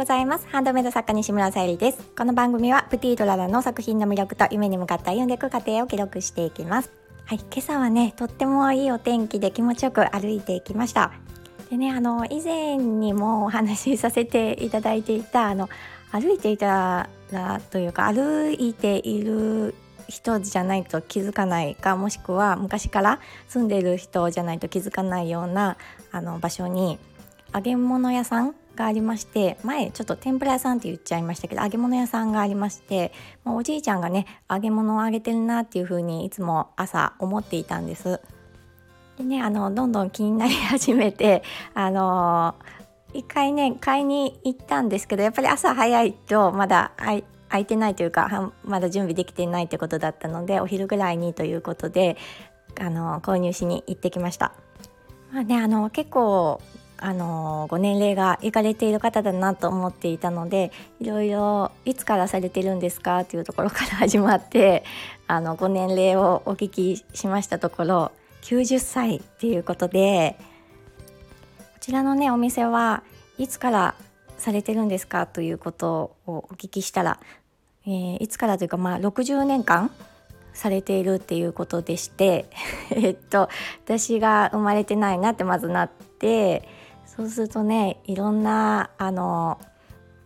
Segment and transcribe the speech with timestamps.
[0.00, 0.46] ございます。
[0.48, 1.98] ハンドメイド作家西村さゆりです。
[2.16, 6.90] この番組はプティドララの作品の魅力と夢に向かって歩んでいく過程を記録していきます。
[7.26, 11.12] はい今朝はねとってもいいお天気で気持ちよく歩いていきました。
[11.68, 15.68] でねあの以前にもお話しさせていただいていたあの
[16.12, 19.74] 歩いていたらというか歩いている
[20.08, 25.76] 人じゃないと気づかないかもしくは昔から住んでいる人じゃないと気づかないような
[26.10, 26.98] あの場所に
[27.52, 33.12] 揚げ物屋さんがありまして前ちょっと天ぷら屋さんって言っちゃいましたけど揚げ物屋さんがありまして
[33.44, 38.20] もうおじいちゃんがね揚げ物を揚げてるなっていう風にいつも朝思っていたんです。
[39.18, 41.42] でねあのどんどん気になり始めて
[41.74, 42.54] あの
[43.12, 52.16] 一回ね買いに行ったんですけどやっぱり朝早いとまだ空いてないというかまだ準備できてないということだったのでお昼ぐらいにということで
[52.80, 54.54] あの購入しに行ってきました。
[55.32, 56.60] まあね、あの結構
[57.02, 60.70] あのご年齢がいかれている方だなと思っていたので
[61.00, 63.24] いろいろいつからされてるんですか？
[63.24, 64.84] というところから始まって
[65.26, 73.02] あのご年齢をお聞きしましたところ90歳っていうことでこちらのねお店は
[73.38, 73.94] いつから
[74.36, 75.26] されてるんですか？
[75.26, 77.18] ということをお聞きしたら、
[77.86, 79.90] えー、いつからというかまあ60年間
[80.52, 82.46] されているっていうことでして
[82.90, 83.48] えっと
[83.84, 86.68] 私が生まれてないなってまずなって
[87.16, 89.60] そうするとねいろんなあの、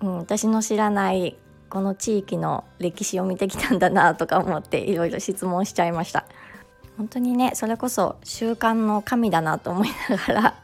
[0.00, 1.36] うん、私の知らない
[1.70, 6.26] この地域の歴史を見てきたんだなとか思っていろいろ質問しちゃいました
[6.98, 10.54] 本当にねそれこそ習慣の神だなと思いながら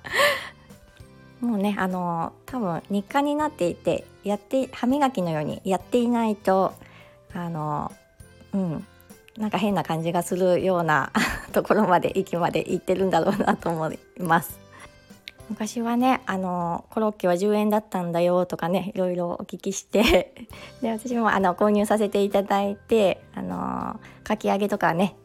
[1.40, 6.74] もうねあの多分日課になっていてやって歯磨きのようにやっていないと
[7.34, 7.90] あの
[8.52, 8.86] うん
[9.38, 11.12] なんか変な感じがするような
[11.52, 14.69] ところまで駅まで行ってるんだろうなと思います。
[15.50, 20.48] 昔はねあのコロッケは10円だったんだよとかねいろいろお聞きして
[20.80, 25.16] で私もあの購入させていただいてあのかき揚げとかね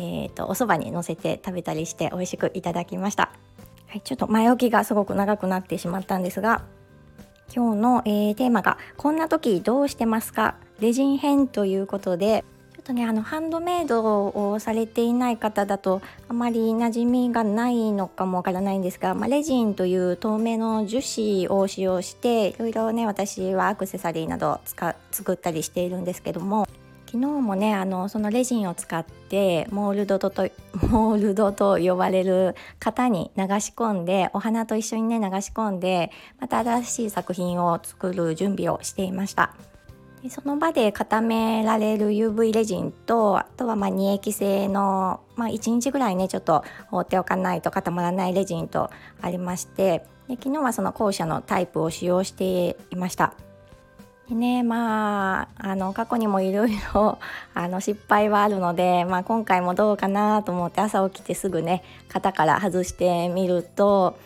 [0.00, 3.32] えーと、お蕎麦にのせて食べたりして美味しくいただきました、
[3.88, 6.62] はい、ちょっと前置きがすごく長くなってしまったんですが
[7.52, 12.44] 今日の、えー、テーマが「こんな時どうしてますか?」レジン編ということで
[12.88, 26.66] とねあのハンドメイドをされていない方だとあまり馴染みがないのかもわからないんですが、まあ、レジンという透明の樹脂を使用していろいろね私はアクセサリーなど使作ったりしているんですけども
[27.06, 30.30] 昨日もねあのそのレジンを使ってモールドと
[30.88, 36.10] モールドと呼ばれる型に流し込んでお花と一緒にね流し込んで
[36.40, 39.54] また新しい作品を作る準備をしていました。
[40.28, 48.90] その場で固められる UV レジンとあとはまあ二液性の、まあ、1日ぐらいねちょっと放っておかないと固まらないレジンと
[49.20, 53.34] ありましてで昨日はその後者のタイプを使用していました。
[54.28, 57.18] でねまああの過去にもいろいろ
[57.80, 64.18] 失敗はあるので、まあ、今回もどうかなと思って朝起きてすぐね型から外してみると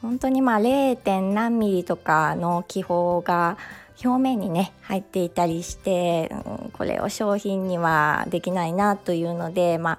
[0.00, 1.32] 本当にまあ 0.
[1.34, 3.58] 何ミリとかの気泡が
[4.02, 9.98] 表面にね入っていたりして、うん、これを商品にはできないなというので、まあ、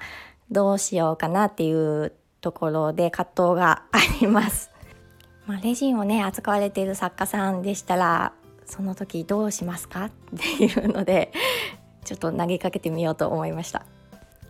[0.52, 4.72] どうしようかなっていうところで葛藤があります。
[5.48, 8.34] まあ、レジンをね扱われている作家さんでしたら
[8.66, 11.32] その時どうしますかっていうので
[12.06, 13.86] ちょっと投げかけてみようと思いました。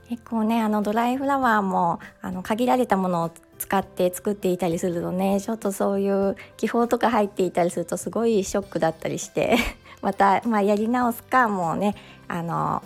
[0.10, 3.32] 結構ねあのドライフラワーもあの限られたものを
[3.62, 5.40] 使って作っていたりするとね。
[5.40, 9.58] ちょっとそういう気泡とか入っていたりするとすごいショックだったりして。
[10.02, 11.96] また、まあ、やり直すかもうね。
[12.28, 12.82] あの、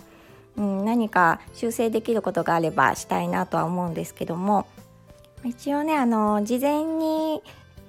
[0.56, 4.66] うん、何か修正できることがあればしたいなとは思うんですけども。
[5.44, 7.42] 一応ねあの事前に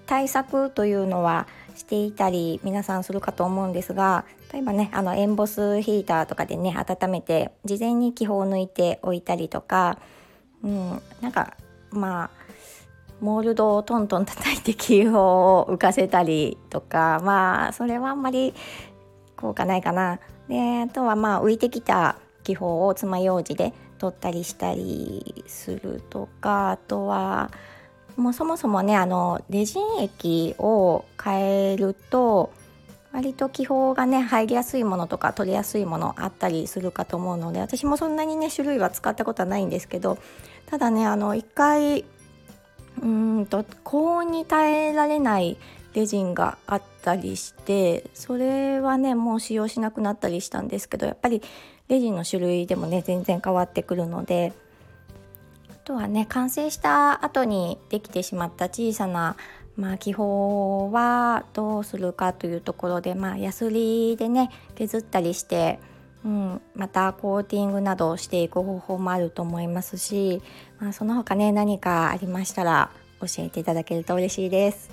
[0.06, 10.00] 対策というのはしていたり皆さんするかと思うんですが例えばねあのエンボスヒーターとかでね温めて事前に気泡を抜いておいたりとか、
[10.64, 11.58] うん、なんか
[11.92, 12.37] まあ
[13.20, 18.54] モールドをトントン叩いて気泡を浮かせたりとかまあそれはあんまり
[19.36, 20.20] 効果ないかな。
[20.48, 27.52] であとはまあ浮いてきた気泡を爪楊枝で取ったりしたりするとかあとは
[28.16, 32.52] もうそもそもねあのレジン液を変えると
[33.12, 40.18] 割と気泡がね入りやすいものとか取りやすいものあったりするかと思うので私もそんなにね種類は使ったことはないんですけど
[40.68, 42.06] ただねあの一回
[43.02, 43.06] う
[43.42, 45.58] んと高温に耐えられない
[45.94, 51.42] レジンがあったりしてそれはねもう使用しなくなったりしたんですけどやっぱり
[51.88, 54.54] レジンの種類でもね全然変わってくるので
[55.72, 59.38] あとはね完成した後にできてしまった小さな
[59.78, 65.80] まあ、気泡はどうするかというところで、まあ、ヤスリでね削ったりして、
[66.26, 70.42] うん、またコーティングなどをしていく方法もあると思いますし、
[70.80, 72.90] まあ、その他ね何かありましたら
[73.22, 74.90] 教えていただけると嬉しいです。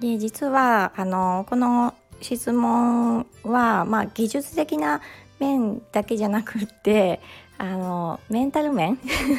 [0.00, 5.00] で実はあのこの質問は、まあ、技術的な
[5.38, 7.20] 面だけじゃなくって
[7.58, 8.98] あのメンタル面？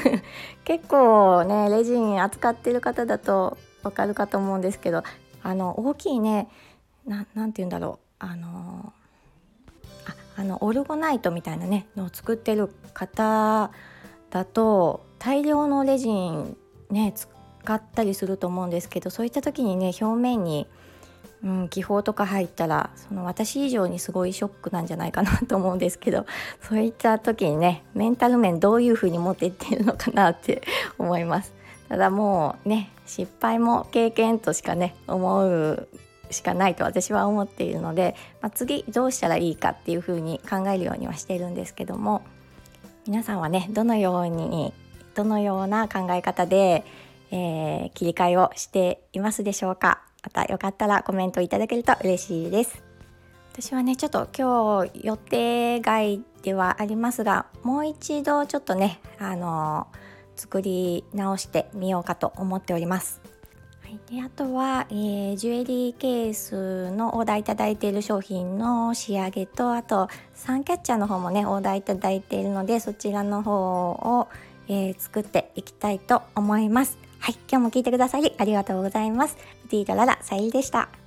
[0.64, 5.04] 結構ねレジン扱ってる方だとわかるかと思うんですけど
[5.42, 6.48] あの大きいね
[7.06, 8.24] ななんて言うんだろう。
[8.24, 8.94] あの
[10.42, 13.70] あのオルゴナイトみたいなねのを作ってる方
[14.32, 16.58] だと大量のレジン
[16.90, 17.30] ね使
[17.72, 20.68] ったりすると思うんですけどそういった時にね表面に
[21.44, 26.28] うん、気泡とか入ったらその私以上にすごいショックなんじゃないかなと思うんですけど
[26.62, 30.62] そういった時にねメンタル面どういう風に持っていってるのかなって
[31.00, 31.52] 思います。
[31.90, 35.88] ただもうね失敗も経験としかね思う
[36.32, 42.24] しかないと私は思っているので、まあ、次どうしたらいいかっていう風に考えるようにはしてるんですけども
[43.08, 44.74] 皆さんはねどのように
[45.16, 46.86] どのような考え方で、
[47.32, 50.04] えー、切り替えをしていますでしょうか。
[50.24, 52.84] またよかったらコメントいただけると嬉しいです。
[53.54, 59.88] 私はねちょっと今日予定外ではありますがもう一度ちょっとねあの
[60.36, 63.20] 作り直してみようかと思っております、
[64.10, 74.28] であとは、えー、ジュエリーケースのオーダーいただいている商品の仕上げとあとサンキャッチャーの方もねオーダーいただいているのでそちらの方を、
[74.68, 79.38] えー、作っていきたいと思いますはい、今日も聞いてくださりありがとうございます。
[79.64, 81.01] プティーララさゆりでした。